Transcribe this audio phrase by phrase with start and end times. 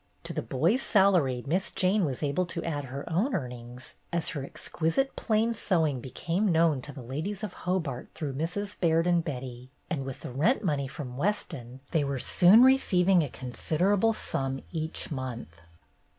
[0.23, 4.43] To the boys' salary Miss Jane was able to add her own earnings as her
[4.43, 8.79] exquisite plain sew ing became known to the ladies of Hobart through Mrs.
[8.79, 13.23] Baird and Betty, and with the rent money from Weston they were soon re ceiving
[13.23, 15.61] a considerable sum each month.